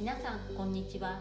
[0.00, 1.20] 皆さんこんにちは。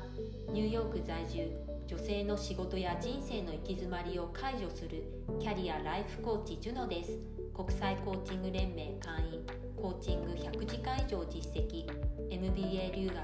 [0.54, 1.52] ニューヨーク在住
[1.86, 5.04] 女性の仕事や人生の行き詰まりを解除する
[5.42, 7.20] キャリアライフコーチジュノです。
[7.54, 9.44] 国際コーチング連盟会員
[9.76, 11.92] コーチング100時間以上実績
[12.32, 13.18] MBA 留学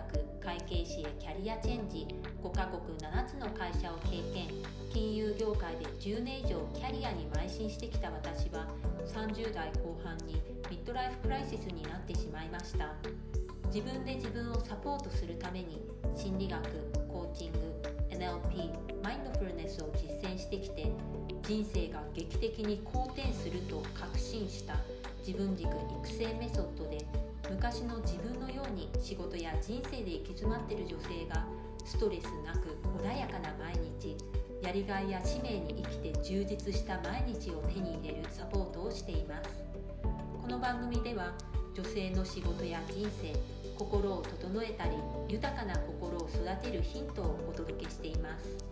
[0.43, 2.05] 会計士へキャリアチェンジ
[2.43, 4.51] 5カ国7つの会社を経験
[4.91, 8.67] 金融業界で10年以上キャリアに邁進してきた私は
[9.07, 10.33] 30代後半に
[10.69, 13.34] ミッドライフクライシスになってしまいました。
[13.68, 15.81] 自分で自分をサポートするために
[16.16, 16.62] 心理学
[17.08, 17.58] コーチング
[18.09, 20.91] NLP マインドフルネスを実践してきて
[21.44, 24.75] 人生が劇的に好転すると確信した。
[25.25, 26.99] 自分軸育成メソッドで
[27.49, 31.44] 昔の自分のように仕事や人生で行き詰まっている女性が
[31.84, 34.16] ストレスなく穏やかな毎日
[34.61, 39.50] やりがいや使命に生きて充実した毎日を手に入れるサポートをしています。
[40.44, 41.34] この番組では
[41.73, 43.34] 女性の仕事や人生
[43.77, 44.91] 心を整えたり
[45.27, 48.66] 豊かな心を育てるヒントをお届けしています。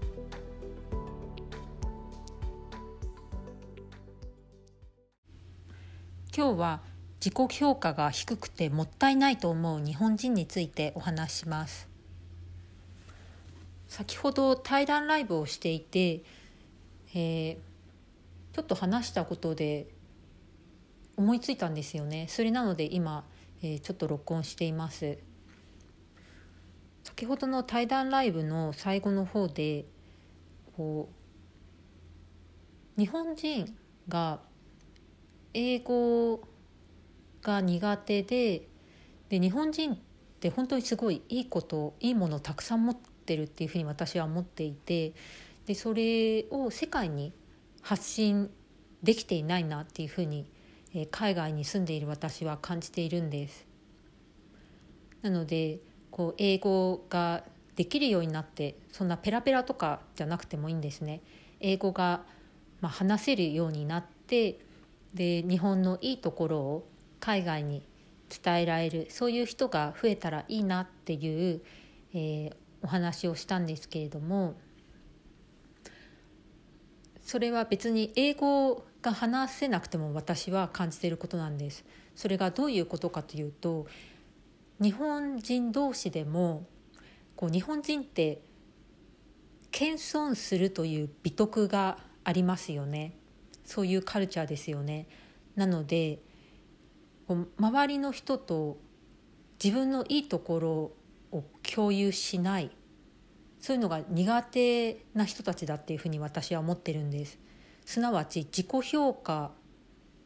[6.36, 6.82] 今日は
[7.24, 11.88] 自己評価が低くてもったいないと思う日本人についてお話します。
[13.88, 16.24] 先ほど対談ライブをしていて、
[17.14, 17.56] えー、
[18.54, 19.86] ちょっと話したことで
[21.16, 22.26] 思いついたんですよね。
[22.30, 23.24] それなので今、
[23.64, 25.18] えー、ちょっと録音しています。
[27.04, 29.86] 先ほどの対談ライブの最後の方で
[30.78, 31.10] こ
[32.98, 33.76] う日本人
[34.08, 34.40] が
[35.54, 36.42] 英語
[37.42, 38.68] が苦手で
[39.30, 39.98] で日本人っ
[40.40, 45.14] て本当にすごいいいこといいものをたくさん持ってるっていうふうに私は思っていて
[45.66, 47.34] でそれを世界に
[47.82, 48.50] 発信
[49.04, 50.50] できていないなっていうふうに、
[50.94, 53.66] え海外に住んでいる私は感じているんです。
[55.22, 55.80] なので
[56.12, 57.44] こう英語が
[57.76, 61.22] できるようになってそんなペラペラとかじゃなくてもいいんですね。
[61.60, 62.24] 英語が
[62.82, 64.60] ま話せるようになって
[65.14, 66.88] で日本のいいところを
[67.20, 67.84] 海外に
[68.30, 71.62] 伝えられるそういう人が増えたらいいなっていう、
[72.14, 74.56] えー、お話をしたんですけれども
[77.34, 81.84] それは別に英語が話せなくても私は感じていることなんです。
[82.16, 83.88] それがどういうことかというと
[84.80, 86.68] 日本人同士でも
[87.36, 88.44] こう日本人って
[89.72, 93.16] 謙遜するという美徳がありますよね。
[93.66, 95.08] そういうカルチャーですよね。
[95.56, 96.20] なので
[97.58, 98.78] 周りの人と
[99.56, 100.92] 自分のいいところ
[101.32, 102.70] を共有しない。
[103.64, 107.40] そういうのが苦手な人たちだっていうふうに私は思ってるんです。
[107.86, 109.52] すなわち自己評価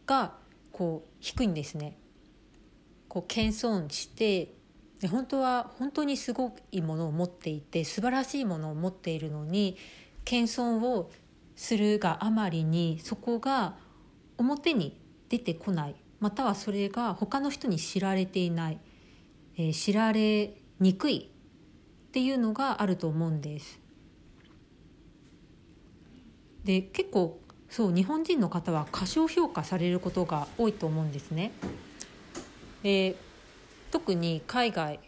[0.07, 0.33] が
[0.71, 1.99] こう低いんですね。
[3.07, 4.55] こう謙遜して
[5.01, 9.77] で本当は本当にすごいものを持っていて素晴らしいものを持っているのに
[10.25, 11.11] 謙遜を
[11.55, 13.75] するがあまりにそこが
[14.39, 14.99] 表に
[15.29, 15.95] 出てこない。
[16.19, 18.79] またはそれが他の人に知られていない、
[19.57, 21.29] えー、知られにくい。
[22.17, 23.79] っていうのがあると思うんです。
[26.63, 27.39] で結構
[27.69, 31.51] そう日本人の方は過小評価されることが多いと思うんですね。
[32.81, 33.15] で
[33.91, 34.99] 特に海外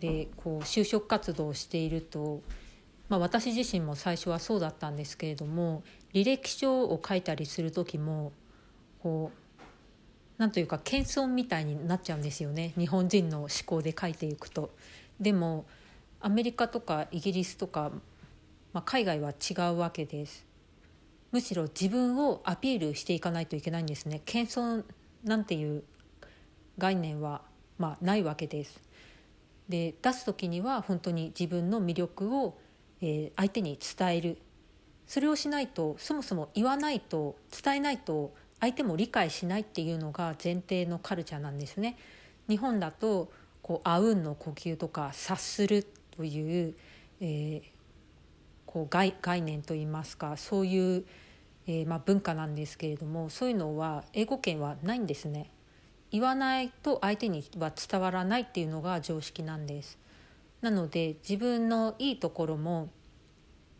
[0.00, 2.40] でこう就職活動をしていると、
[3.10, 5.82] まあ、私自身も最初はそうだったんですけれども
[6.14, 8.32] 履歴書を書いたりする時も
[9.02, 14.70] こうなんというか謙遜みたいになっちゃうんですよね日本人の思考で書いていくと。
[15.20, 15.66] でも
[16.24, 17.92] アメリカとかイギリスとか、
[18.72, 20.46] まあ、海外は違うわけです。
[21.32, 24.22] むしろ自分をアピールしていかないといけないんですね。
[24.24, 24.84] 謙遜
[25.22, 25.82] なんていう
[26.78, 27.42] 概念は、
[27.76, 28.80] まあ、ないわけです。
[29.68, 32.56] で出す時には本当に自分の魅力を、
[33.02, 34.38] えー、相手に伝える
[35.06, 41.98] それをしないとそもそも言わないと伝えないと相手も理解しないっていうのが前提のカルチャーなんですね。
[42.48, 43.30] 日本だと
[43.60, 46.74] こうあうんの呼吸とか察するという,、
[47.20, 47.62] えー、
[48.66, 51.04] こう概概念といいますかそういう、
[51.66, 55.50] えー、まあ、文化なんですけれどもそういうのは英語圏はないんですね。
[56.10, 59.98] 言わないと相手には伝わらないっていうのが常識なんです。
[60.60, 62.88] なので自分のいいところも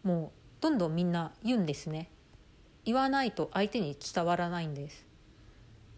[0.02, 2.10] もうどんどんみんな言うんですね。
[2.84, 5.06] 言わないと相手に伝わらないんです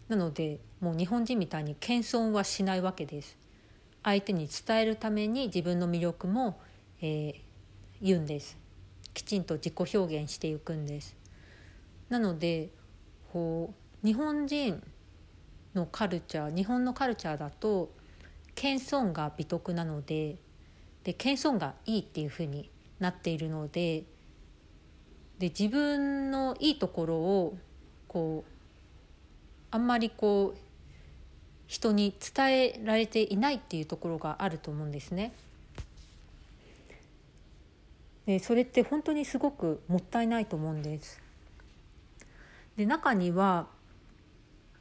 [0.07, 3.37] なのでもう日本人みたいに謙遜はしないわけです
[4.07, 6.61] 相手に伝えるために自分の魅力も、
[7.01, 7.35] えー、
[8.01, 8.57] 言うんです。
[9.13, 11.17] きちんと自己表現していくんです。
[12.07, 12.69] なので
[13.33, 14.81] こう日本人
[15.73, 17.91] のカルチャー日本のカルチャーだと
[18.55, 20.37] 謙遜が美徳なので
[21.03, 24.05] で謙遜がいいっていうふうになっているので
[25.37, 27.57] で自分のいいところを
[28.07, 28.51] こう
[29.69, 30.66] あんまりこう
[31.67, 35.33] 人に伝えられていないっていうところがあると思うんですね。
[38.25, 41.21] でそれって本当にすごくもったいないと思うんです。
[42.75, 43.67] で中には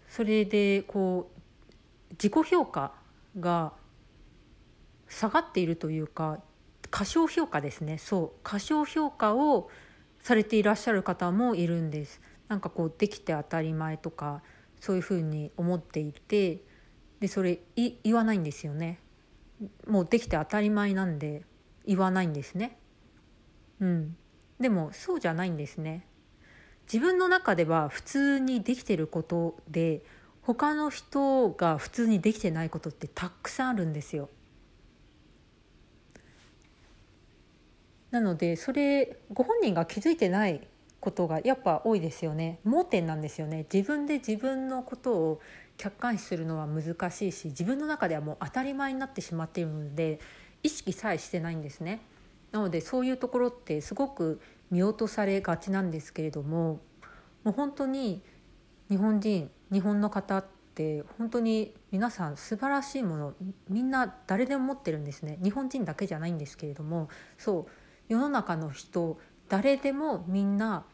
[0.09, 2.93] それでこう自己評価
[3.39, 3.73] が
[5.09, 6.41] 下がっているというか
[6.91, 9.71] 過小評価ですねそう過小評価を
[10.21, 14.43] されていらっしゃる方もいるんですなんかこうできて当たり前とか
[14.81, 16.61] そういうふうに思っていて
[17.21, 18.99] でそれ言わないんですよね。
[19.87, 21.43] もうできて当たり前なんで
[21.87, 22.79] 言わないんですね。
[23.81, 24.17] うん。
[24.61, 26.07] でもそうじゃないんですね。
[26.93, 30.03] 自分の中では普通にできてることで
[30.43, 34.29] 他の人が普通にできてないことってたくさんあるんですよ。
[38.11, 40.67] なのでそれご本人が気づいてない
[41.01, 42.61] ことがやっぱ多いですよね。
[42.65, 43.67] 盲点なんですよね。
[43.73, 45.41] 自分で自分のことを
[45.77, 50.21] 客観視するのは難しいし自分の中ではもう当たり前になってしまっているので
[50.63, 52.01] 意識さえしてないんですね。
[52.53, 54.41] なのでそういうところってすごく
[54.71, 56.81] 見落とされがちなんですけれども
[57.45, 58.23] もう本当に
[58.89, 60.45] 日本人日本の方っ
[60.75, 63.35] て本当に皆さん素晴らしいもの
[63.69, 65.39] みんな誰でも持ってるんですね。
[65.43, 67.73] 日本人だけじゃないんですけれどもそう
[68.09, 69.19] 世の中の人
[69.49, 70.85] 誰でもみんな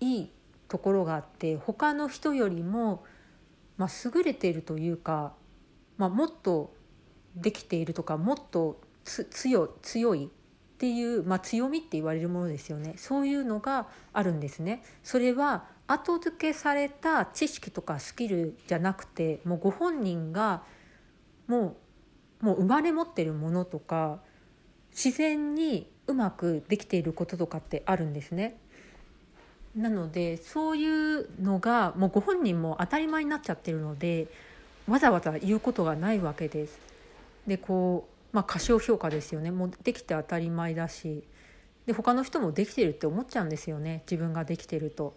[0.00, 0.30] いい
[0.68, 3.04] ところがあって他の人よりも、
[3.82, 5.32] まあ、優れているというか、
[5.96, 6.72] まあ、もっと
[7.34, 10.28] できているとかもっと強強いっ
[10.78, 14.84] ていう、まあ、強みって言われるものですよねそういうのがあるんですね。
[15.02, 20.62] それは後付けされた知識とかスキルじゃなくてもうご本人が
[21.48, 21.76] も
[22.40, 24.20] うもう生まれ持ってるものとか
[24.92, 28.60] 自然にうまくできていることとかってあるんですね。
[29.76, 34.28] なのでそういうのがもうご本人も当たり前になっちゃってるので
[34.86, 36.78] わざわざ言うことがないわけです。
[37.46, 41.24] でこう、まあ、過小評価ですよねもうできて当たり前だし
[41.86, 45.16] で他の人もできてるって思っちゃうんですよね自分ができてると。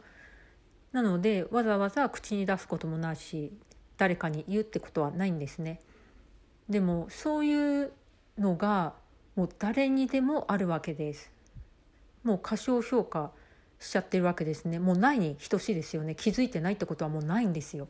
[0.92, 3.52] なのでわざわざ口に出すこともないし
[3.98, 5.82] 誰かに言うってことはないんですね。
[6.70, 7.92] でもそういう
[8.38, 8.94] のが
[9.36, 11.32] もう誰にでもあるわけです。
[12.24, 13.32] もう過小評価
[13.86, 14.80] しちゃってるわけですね。
[14.80, 16.16] もうないに等しいですよね。
[16.16, 17.88] 気づいてないってことはもうないんですよ。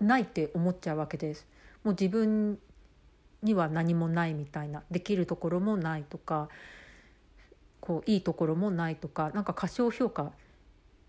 [0.00, 1.46] ないって思っちゃうわけです。
[1.84, 2.58] もう自分
[3.42, 6.48] には何もないみたいなできるところもないとか
[7.80, 10.32] こういいところもないとかなんか過小評価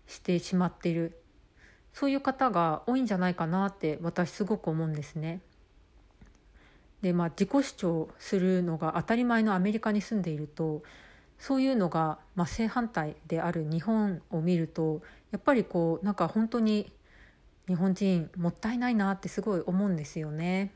[0.06, 1.20] してしまっている
[1.92, 5.40] そういう方が多いんじゃないかなって私すごく思うんですね。
[7.02, 10.82] でまあ自己主張するのが当たり前のアメリカに住んでいると
[11.40, 15.00] そういうのが、まあ、正反対である日本を見ると
[15.32, 16.92] やっぱりこうなんか本当に
[17.66, 20.70] 日本人もったいないなってすごい思うんですよね。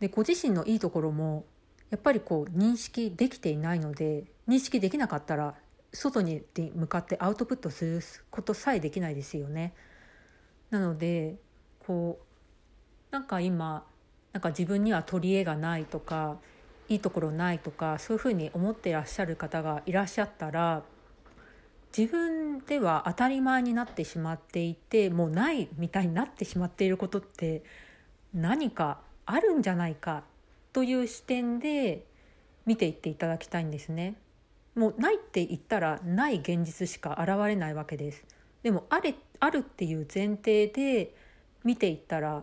[0.00, 1.44] でご自身のいいところも
[1.90, 5.54] やっぱりこう認識できていないので認識できなかったら
[5.92, 6.42] 外に
[6.74, 8.00] 向かってアウトプットする
[8.30, 9.72] ことさえできないですよね。
[10.70, 11.36] なので
[11.86, 13.86] こうなんか今
[14.32, 16.38] なんか自分には取り柄がないとか
[16.88, 20.82] いいところないとかそういうふうに思ってらっしゃる方がいらっしゃったら
[21.96, 27.62] 自分では当たり前になってしまっていてもうないみたいになってしまっていることって
[28.34, 30.24] 何かあるんじゃないか
[30.72, 32.04] という視点で
[32.66, 34.16] 見ていっていただきたいんですね。
[34.74, 38.24] もうないって言ったらない現実しか現れないわけです。
[38.64, 41.14] でもあれあるっていう前提で
[41.62, 42.42] 見ていったら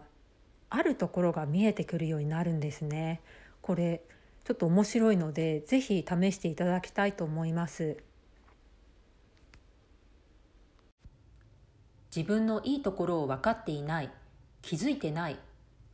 [0.69, 3.19] あるところが見えてくるようになるんですね。
[3.61, 4.01] これ
[4.43, 7.97] ちょっと面白いのでぜひ試していただきたいと思います。
[12.15, 14.09] 自分のいいところを分かっていない
[14.61, 15.39] 気づいてない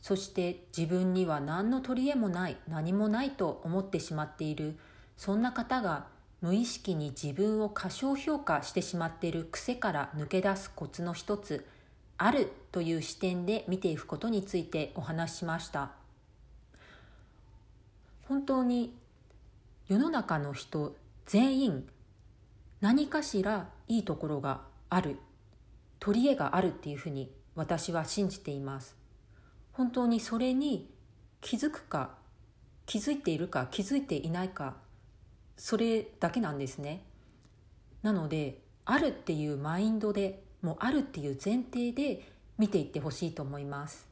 [0.01, 4.77] そして自分には何の取り柄もない何もないと思ってしまっている
[5.15, 6.07] そんな方が
[6.41, 11.65] 無意識に自分を過小評価してしまっている癖から抜け出すコツの一つ
[12.17, 15.91] あるという視点で見ていくことについてお話ししました
[18.27, 18.93] 本当に
[19.87, 21.87] 世の中の人全員
[22.81, 25.17] 何かしらいいところがある
[25.99, 28.95] 取り柄があるっていうふうに私は信じています。
[29.71, 30.89] 本当にそれに
[31.41, 32.15] 気づくか
[32.85, 34.75] 気づいているか気づいていないか
[35.55, 37.03] それだけなんですね。
[38.03, 44.07] なのであるっていうマインドでもうあるっていう前提で見ていってほしいと思います。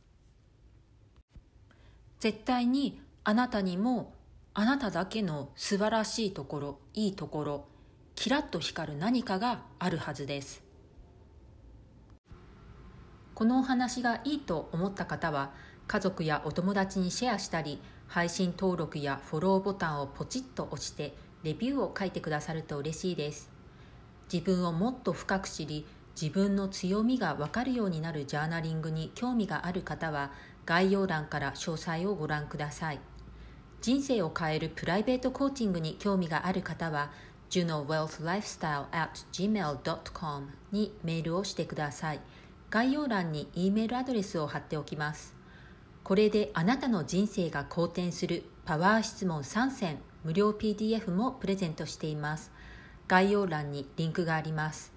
[2.19, 4.13] 絶対にあなたにも
[4.53, 7.65] あなただけの素晴らしいところいいところ
[8.13, 10.63] キラッと光る何かがあるはずです。
[13.33, 15.53] このお話がいいと思った方は
[15.87, 23.49] 家族やお友達にシェアしたり配信登録やフォローボタンをポチッと押してレビューを書いてくださると嬉しいです。
[24.31, 25.87] 自分をもっと深く知り
[26.19, 30.31] 自分の強みがわかるようになるジャーナリングに興味がある方は
[30.67, 32.99] 概要欄から詳細をご覧ください。
[33.81, 37.11] 人生を変えるプライベートコーチングに興味がある方は
[37.49, 42.19] junowealthlifestyle.gmail.com にメールをしてください。
[42.69, 45.35] 概要欄に E メールアドレスを貼っておきます。
[46.03, 52.51] これであなたの人生が好転するパワー質問3選無料 PDF もプレゼントしています。
[53.07, 54.93] 概要欄にリンクがあります。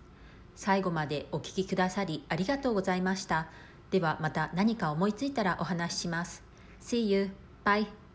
[0.56, 3.48] 最後までお聞きくださりありがとうございました。
[3.90, 6.42] ではまた何か思いついたらお話しします。
[6.80, 7.30] See you!
[7.64, 8.07] Bye!